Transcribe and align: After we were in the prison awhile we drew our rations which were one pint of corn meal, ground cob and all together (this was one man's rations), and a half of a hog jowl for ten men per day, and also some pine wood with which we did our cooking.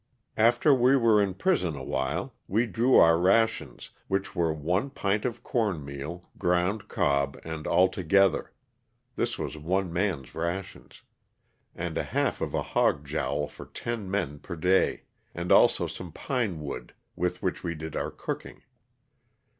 After 0.39 0.73
we 0.73 0.95
were 0.97 1.21
in 1.21 1.29
the 1.29 1.35
prison 1.35 1.75
awhile 1.75 2.33
we 2.47 2.65
drew 2.65 2.95
our 2.95 3.19
rations 3.19 3.91
which 4.07 4.35
were 4.35 4.51
one 4.51 4.89
pint 4.89 5.25
of 5.25 5.43
corn 5.43 5.85
meal, 5.85 6.27
ground 6.39 6.87
cob 6.87 7.39
and 7.43 7.67
all 7.67 7.87
together 7.87 8.51
(this 9.15 9.37
was 9.37 9.59
one 9.59 9.93
man's 9.93 10.33
rations), 10.33 11.03
and 11.75 11.99
a 11.99 12.03
half 12.03 12.41
of 12.41 12.55
a 12.55 12.63
hog 12.63 13.05
jowl 13.05 13.47
for 13.47 13.67
ten 13.67 14.09
men 14.09 14.39
per 14.39 14.55
day, 14.55 15.03
and 15.35 15.51
also 15.51 15.85
some 15.85 16.11
pine 16.11 16.61
wood 16.61 16.95
with 17.15 17.43
which 17.43 17.63
we 17.63 17.75
did 17.75 17.95
our 17.95 18.09
cooking. 18.09 18.63